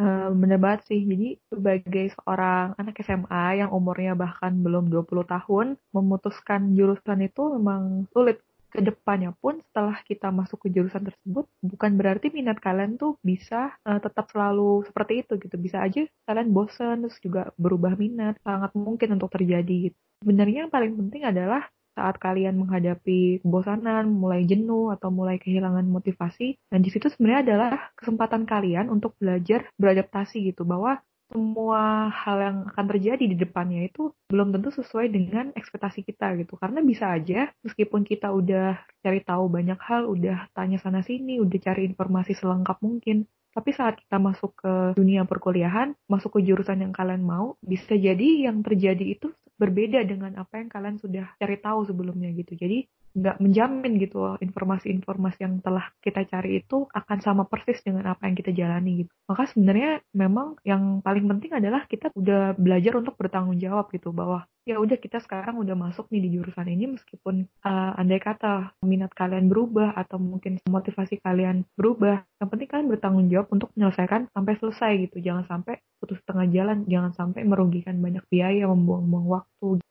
[0.00, 1.04] Uh, bener banget sih.
[1.04, 8.08] Jadi sebagai seorang anak SMA yang umurnya bahkan belum 20 tahun, memutuskan jurusan itu memang
[8.10, 8.42] sulit.
[8.70, 13.74] Ke depannya pun setelah kita masuk ke jurusan tersebut, bukan berarti minat kalian tuh bisa
[13.82, 15.56] uh, tetap selalu seperti itu gitu.
[15.58, 18.38] Bisa aja kalian bosan, terus juga berubah minat.
[18.46, 19.98] Sangat mungkin untuk terjadi gitu.
[20.22, 21.66] Sebenarnya yang paling penting adalah
[21.98, 26.56] saat kalian menghadapi kebosanan, mulai jenuh atau mulai kehilangan motivasi.
[26.70, 32.56] Dan di situ sebenarnya adalah kesempatan kalian untuk belajar beradaptasi gitu bahwa semua hal yang
[32.74, 36.58] akan terjadi di depannya itu belum tentu sesuai dengan ekspektasi kita gitu.
[36.58, 41.58] Karena bisa aja meskipun kita udah cari tahu banyak hal, udah tanya sana sini, udah
[41.62, 46.94] cari informasi selengkap mungkin, tapi saat kita masuk ke dunia perkuliahan, masuk ke jurusan yang
[46.94, 51.84] kalian mau, bisa jadi yang terjadi itu berbeda dengan apa yang kalian sudah cari tahu
[51.84, 52.56] sebelumnya gitu.
[52.56, 58.30] Jadi nggak menjamin gitu informasi-informasi yang telah kita cari itu akan sama persis dengan apa
[58.30, 59.10] yang kita jalani gitu.
[59.26, 64.46] Maka sebenarnya memang yang paling penting adalah kita udah belajar untuk bertanggung jawab gitu bahwa
[64.68, 69.10] ya udah kita sekarang udah masuk nih di jurusan ini meskipun uh, andai kata minat
[69.16, 74.54] kalian berubah atau mungkin motivasi kalian berubah yang penting kalian bertanggung jawab untuk menyelesaikan sampai
[74.60, 79.82] selesai gitu jangan sampai putus tengah jalan jangan sampai merugikan banyak biaya membuang-buang waktu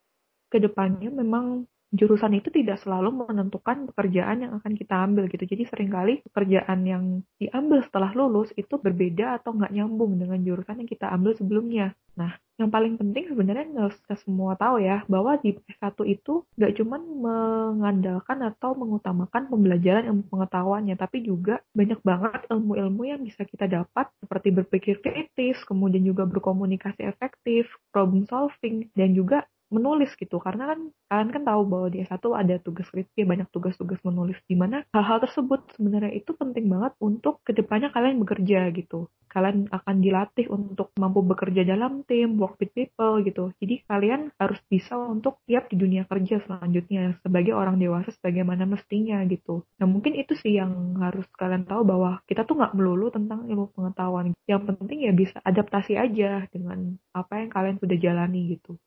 [0.49, 5.41] ke depannya memang jurusan itu tidak selalu menentukan pekerjaan yang akan kita ambil gitu.
[5.45, 7.03] Jadi sering kali pekerjaan yang
[7.41, 11.97] diambil setelah lulus itu berbeda atau nggak nyambung dengan jurusan yang kita ambil sebelumnya.
[12.13, 16.73] Nah, yang paling penting sebenarnya nggak kita semua tahu ya bahwa di S1 itu nggak
[16.75, 23.65] cuma mengandalkan atau mengutamakan pembelajaran ilmu pengetahuannya, tapi juga banyak banget ilmu-ilmu yang bisa kita
[23.65, 30.37] dapat seperti berpikir kritis, kemudian juga berkomunikasi efektif, problem solving, dan juga menulis gitu.
[30.41, 30.79] Karena kan
[31.09, 34.37] kalian kan tahu bahwa di S1 ada tugas skripsi banyak tugas-tugas menulis.
[34.45, 39.07] Di mana hal-hal tersebut sebenarnya itu penting banget untuk ke depannya kalian bekerja gitu.
[39.29, 43.53] Kalian akan dilatih untuk mampu bekerja dalam tim work with people gitu.
[43.61, 49.21] Jadi kalian harus bisa untuk siap di dunia kerja selanjutnya sebagai orang dewasa sebagaimana mestinya
[49.29, 49.69] gitu.
[49.77, 53.69] Nah mungkin itu sih yang harus kalian tahu bahwa kita tuh nggak melulu tentang ilmu
[53.77, 54.33] pengetahuan.
[54.49, 58.81] Yang penting ya bisa adaptasi aja dengan apa yang kalian sudah jalani gitu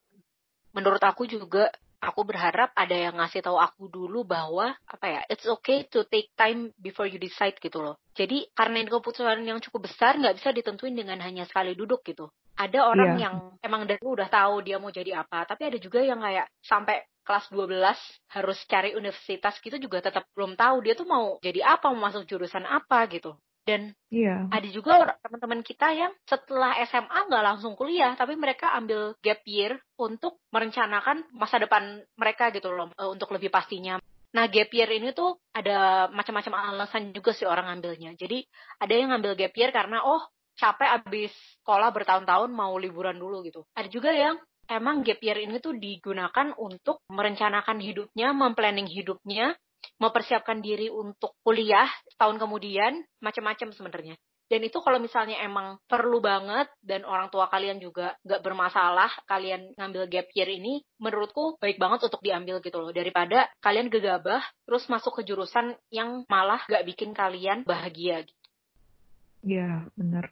[0.73, 1.69] menurut aku juga
[2.03, 6.35] aku berharap ada yang ngasih tahu aku dulu bahwa apa ya it's okay to take
[6.35, 7.95] time before you decide gitu loh.
[8.11, 12.27] Jadi karena ini keputusan yang cukup besar nggak bisa ditentuin dengan hanya sekali duduk gitu.
[12.53, 13.23] Ada orang yeah.
[13.31, 17.01] yang emang dari udah tahu dia mau jadi apa tapi ada juga yang kayak sampai
[17.23, 21.87] kelas 12 harus cari universitas gitu juga tetap belum tahu dia tuh mau jadi apa
[21.95, 23.33] mau masuk jurusan apa gitu
[23.63, 24.47] dan yeah.
[24.51, 29.79] ada juga teman-teman kita yang setelah SMA nggak langsung kuliah, tapi mereka ambil gap year
[29.95, 33.99] untuk merencanakan masa depan mereka gitu loh, eh, untuk lebih pastinya.
[34.33, 38.17] Nah, gap year ini tuh ada macam-macam alasan juga sih orang ambilnya.
[38.17, 38.43] Jadi,
[38.81, 40.25] ada yang ngambil gap year karena, oh,
[40.57, 43.61] capek abis sekolah bertahun-tahun mau liburan dulu gitu.
[43.77, 49.53] Ada juga yang emang gap year ini tuh digunakan untuk merencanakan hidupnya, memplanning hidupnya,
[49.99, 54.15] mempersiapkan diri untuk kuliah tahun kemudian macam-macam sebenarnya.
[54.51, 59.73] Dan itu kalau misalnya emang perlu banget dan orang tua kalian juga nggak bermasalah kalian
[59.79, 62.93] ngambil gap year ini menurutku baik banget untuk diambil gitu loh.
[62.93, 68.47] Daripada kalian gegabah terus masuk ke jurusan yang malah nggak bikin kalian bahagia gitu.
[69.41, 70.29] Ya benar.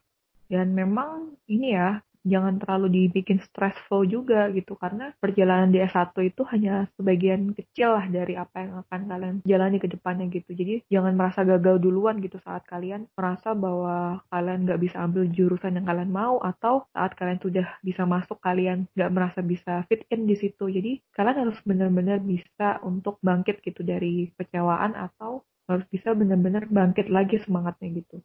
[0.52, 4.78] Dan memang ini ya jangan terlalu dibikin stressful juga gitu.
[4.78, 9.78] Karena perjalanan di S1 itu hanya sebagian kecil lah dari apa yang akan kalian jalani
[9.82, 10.52] ke depannya gitu.
[10.54, 15.78] Jadi jangan merasa gagal duluan gitu saat kalian merasa bahwa kalian nggak bisa ambil jurusan
[15.78, 20.30] yang kalian mau atau saat kalian sudah bisa masuk kalian nggak merasa bisa fit in
[20.30, 20.70] di situ.
[20.70, 27.08] Jadi kalian harus benar-benar bisa untuk bangkit gitu dari kecewaan atau harus bisa benar-benar bangkit
[27.08, 28.20] lagi semangatnya gitu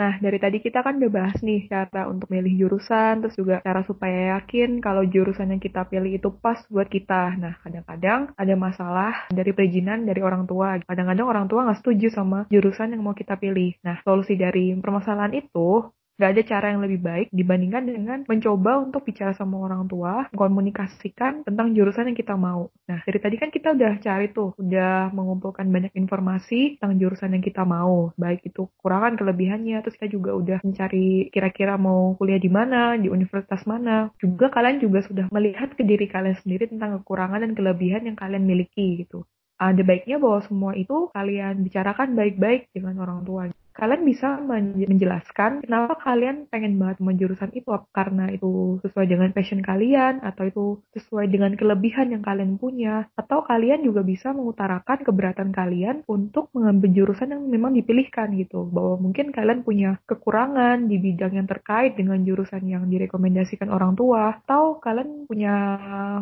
[0.00, 3.84] Nah, dari tadi kita kan udah bahas nih cara untuk milih jurusan, terus juga cara
[3.84, 7.36] supaya yakin kalau jurusan yang kita pilih itu pas buat kita.
[7.36, 10.80] Nah, kadang-kadang ada masalah dari perizinan dari orang tua.
[10.88, 13.76] Kadang-kadang orang tua nggak setuju sama jurusan yang mau kita pilih.
[13.84, 19.08] Nah, solusi dari permasalahan itu Gak ada cara yang lebih baik dibandingkan dengan mencoba untuk
[19.08, 22.68] bicara sama orang tua, komunikasikan tentang jurusan yang kita mau.
[22.84, 27.40] Nah, dari tadi kan kita udah cari tuh, udah mengumpulkan banyak informasi tentang jurusan yang
[27.40, 32.52] kita mau, baik itu kurangan kelebihannya, terus kita juga udah mencari kira-kira mau kuliah di
[32.52, 34.12] mana, di universitas mana.
[34.20, 38.44] Juga kalian juga sudah melihat ke diri kalian sendiri tentang kekurangan dan kelebihan yang kalian
[38.44, 39.24] miliki gitu
[39.60, 43.52] ada baiknya bahwa semua itu kalian bicarakan baik-baik dengan orang tua.
[43.74, 50.20] Kalian bisa menjelaskan kenapa kalian pengen banget menjurusan itu karena itu sesuai dengan passion kalian
[50.20, 50.64] atau itu
[50.98, 56.90] sesuai dengan kelebihan yang kalian punya atau kalian juga bisa mengutarakan keberatan kalian untuk mengambil
[56.90, 62.20] jurusan yang memang dipilihkan gitu bahwa mungkin kalian punya kekurangan di bidang yang terkait dengan
[62.26, 65.54] jurusan yang direkomendasikan orang tua atau kalian punya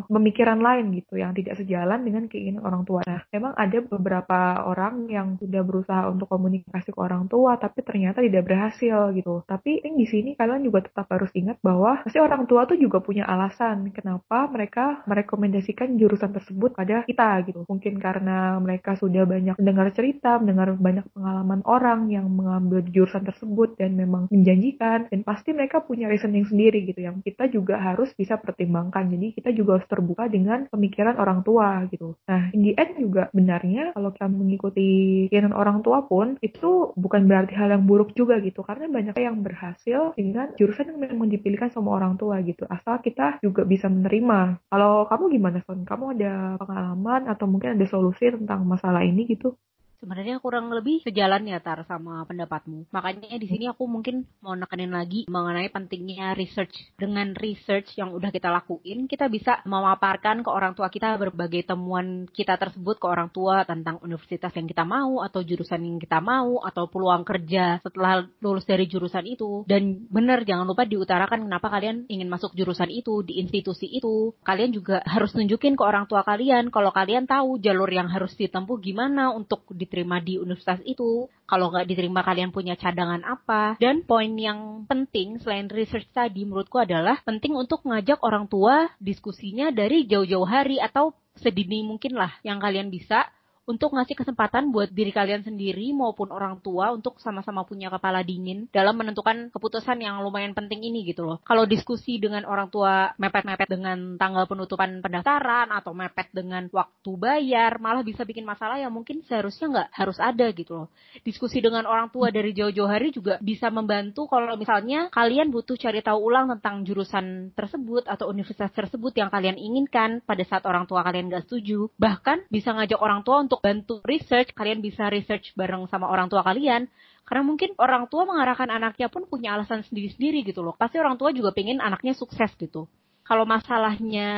[0.06, 3.00] pemikiran lain gitu yang tidak sejalan dengan keinginan orang tua.
[3.08, 7.87] Nah, memang ada beberapa orang yang sudah berusaha untuk komunikasi ke orang tua tua tapi
[7.87, 9.46] ternyata tidak berhasil gitu.
[9.46, 13.22] Tapi di sini kalian juga tetap harus ingat bahwa pasti orang tua tuh juga punya
[13.31, 17.62] alasan kenapa mereka merekomendasikan jurusan tersebut pada kita gitu.
[17.70, 23.79] Mungkin karena mereka sudah banyak mendengar cerita, mendengar banyak pengalaman orang yang mengambil jurusan tersebut
[23.79, 28.35] dan memang menjanjikan dan pasti mereka punya reasoning sendiri gitu yang kita juga harus bisa
[28.35, 29.07] pertimbangkan.
[29.14, 32.18] Jadi kita juga harus terbuka dengan pemikiran orang tua gitu.
[32.27, 34.88] Nah, the end juga benarnya kalau kita mengikuti
[35.31, 38.64] keinginan orang tua pun itu bukan berarti hal yang buruk juga gitu.
[38.64, 42.64] Karena banyak yang berhasil dengan jurusan yang memang dipilihkan sama orang tua gitu.
[42.66, 44.64] Asal kita juga bisa menerima.
[44.72, 45.84] Kalau kamu gimana Son?
[45.84, 49.54] Kamu ada pengalaman atau mungkin ada solusi tentang masalah ini gitu
[49.98, 52.90] sebenarnya kurang lebih sejalan ya Tar sama pendapatmu.
[52.94, 56.94] Makanya di sini aku mungkin mau nekenin lagi mengenai pentingnya research.
[56.94, 62.30] Dengan research yang udah kita lakuin, kita bisa memaparkan ke orang tua kita berbagai temuan
[62.30, 66.62] kita tersebut ke orang tua tentang universitas yang kita mau atau jurusan yang kita mau
[66.62, 69.66] atau peluang kerja setelah lulus dari jurusan itu.
[69.66, 74.30] Dan benar jangan lupa diutarakan kenapa kalian ingin masuk jurusan itu di institusi itu.
[74.46, 78.78] Kalian juga harus tunjukin ke orang tua kalian kalau kalian tahu jalur yang harus ditempuh
[78.78, 81.27] gimana untuk di diterima di universitas itu.
[81.48, 83.81] Kalau nggak diterima kalian punya cadangan apa.
[83.81, 89.72] Dan poin yang penting selain research tadi menurutku adalah penting untuk ngajak orang tua diskusinya
[89.72, 93.31] dari jauh-jauh hari atau sedini mungkin lah yang kalian bisa
[93.68, 98.64] untuk ngasih kesempatan buat diri kalian sendiri maupun orang tua untuk sama-sama punya kepala dingin
[98.72, 101.44] dalam menentukan keputusan yang lumayan penting ini gitu loh.
[101.44, 107.76] Kalau diskusi dengan orang tua mepet-mepet dengan tanggal penutupan pendaftaran atau mepet dengan waktu bayar
[107.76, 110.88] malah bisa bikin masalah yang mungkin seharusnya nggak harus ada gitu loh.
[111.20, 116.00] Diskusi dengan orang tua dari jauh-jauh hari juga bisa membantu kalau misalnya kalian butuh cari
[116.00, 121.04] tahu ulang tentang jurusan tersebut atau universitas tersebut yang kalian inginkan pada saat orang tua
[121.04, 121.92] kalian nggak setuju.
[122.00, 126.42] Bahkan bisa ngajak orang tua untuk bantu research, kalian bisa research bareng sama orang tua
[126.42, 126.87] kalian.
[127.29, 130.73] Karena mungkin orang tua mengarahkan anaknya pun punya alasan sendiri-sendiri gitu loh.
[130.73, 132.88] Pasti orang tua juga pengen anaknya sukses gitu.
[133.29, 134.31] Kalau masalahnya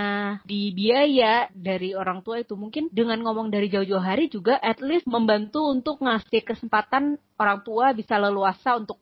[0.42, 5.06] di biaya dari orang tua itu mungkin dengan ngomong dari jauh-jauh hari juga at least
[5.06, 8.98] membantu untuk ngasih kesempatan orang tua bisa leluasa untuk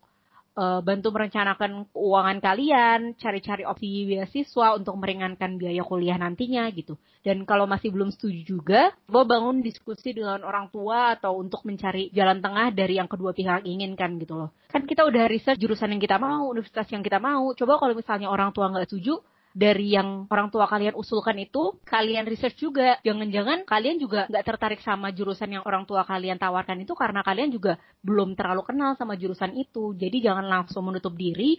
[0.58, 6.98] uh, bantu merencanakan keuangan kalian, cari-cari opsi beasiswa untuk meringankan biaya kuliah nantinya gitu.
[7.22, 12.10] Dan kalau masih belum setuju juga, coba bangun diskusi dengan orang tua atau untuk mencari
[12.10, 14.50] jalan tengah dari yang kedua pihak inginkan gitu loh.
[14.68, 17.54] Kan kita udah riset jurusan yang kita mau, universitas yang kita mau.
[17.54, 19.22] Coba kalau misalnya orang tua nggak setuju,
[19.58, 23.02] dari yang orang tua kalian usulkan itu kalian research juga.
[23.02, 27.50] Jangan-jangan kalian juga nggak tertarik sama jurusan yang orang tua kalian tawarkan itu karena kalian
[27.50, 27.74] juga
[28.06, 29.98] belum terlalu kenal sama jurusan itu.
[29.98, 31.58] Jadi jangan langsung menutup diri.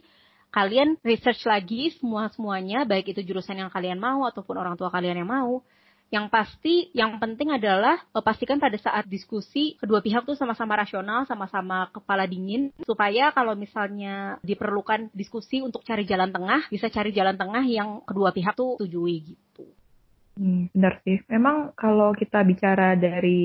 [0.49, 5.19] Kalian research lagi semua semuanya baik itu jurusan yang kalian mau ataupun orang tua kalian
[5.19, 5.61] yang mau
[6.09, 11.29] yang pasti, yang penting adalah uh, pastikan pada saat diskusi kedua pihak tuh sama-sama rasional,
[11.29, 17.37] sama-sama kepala dingin supaya kalau misalnya diperlukan diskusi untuk cari jalan tengah, bisa cari jalan
[17.37, 19.69] tengah yang kedua pihak tuh setujui gitu.
[20.39, 21.19] Hmm, benar sih.
[21.27, 23.39] Memang kalau kita bicara dari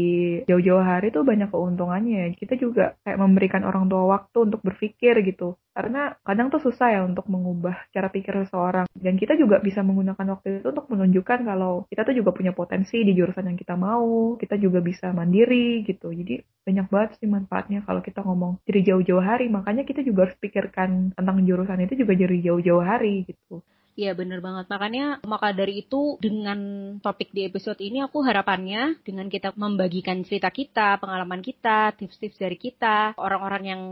[0.47, 2.39] jauh-jauh hari itu banyak keuntungannya.
[2.39, 5.59] Kita juga kayak memberikan orang tua waktu untuk berpikir gitu.
[5.75, 8.87] Karena kadang tuh susah ya untuk mengubah cara pikir seseorang.
[8.95, 13.03] Dan kita juga bisa menggunakan waktu itu untuk menunjukkan kalau kita tuh juga punya potensi
[13.03, 14.39] di jurusan yang kita mau.
[14.39, 16.15] Kita juga bisa mandiri gitu.
[16.15, 19.51] Jadi banyak banget sih manfaatnya kalau kita ngomong dari jauh-jauh hari.
[19.51, 23.67] Makanya kita juga harus pikirkan tentang jurusan itu juga dari jauh-jauh hari gitu.
[23.95, 24.67] Iya bener banget.
[24.67, 26.59] Makanya maka dari itu dengan
[26.99, 32.59] topik di episode ini aku harapannya dengan kita membagikan cerita kita, pengalaman kita, tips-tips dari
[32.59, 33.83] kita, orang-orang yang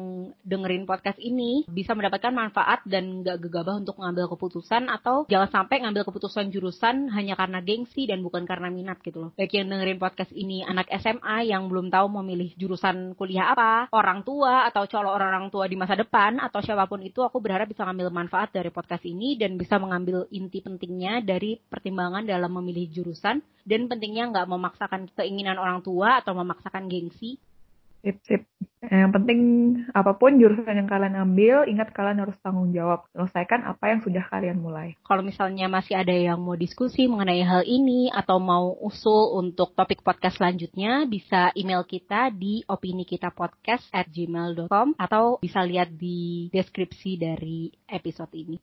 [0.42, 5.86] dengerin podcast ini bisa mendapatkan manfaat dan gak gegabah untuk mengambil keputusan atau jangan sampai
[5.86, 9.30] ngambil keputusan jurusan hanya karena gengsi dan bukan karena minat gitu loh.
[9.38, 13.86] Baik yang dengerin podcast ini anak SMA yang belum tahu mau milih jurusan kuliah apa,
[13.94, 17.70] orang tua atau calon orang tua di masa depan atau siapa pun itu aku berharap
[17.70, 22.88] bisa ngambil manfaat dari podcast ini dan bisa mengambil inti pentingnya dari pertimbangan dalam memilih
[22.88, 27.36] jurusan dan pentingnya nggak memaksakan keinginan orang tua atau memaksakan gengsi.
[28.02, 28.42] Sip, sip.
[28.82, 29.40] Yang penting
[29.94, 33.06] apa pun jurusan yang kalian ambil, ingat kalian harus tanggung jawab.
[33.14, 34.98] Selesaikan apa yang sudah kalian mulai.
[35.06, 40.02] Kalau misalnya masih ada yang mau diskusi mengenai hal ini atau mau usul untuk topik
[40.02, 46.50] podcast selanjutnya, bisa email kita di opini kita podcast at gmail.com atau bisa lihat di
[46.50, 48.58] deskripsi dari episode ini.